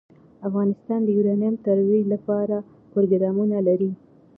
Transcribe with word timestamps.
افغانستان 0.47 0.99
د 1.03 1.09
یورانیم 1.17 1.55
د 1.57 1.61
ترویج 1.65 2.03
لپاره 2.13 2.55
پروګرامونه 2.91 3.57
لري. 3.67 3.91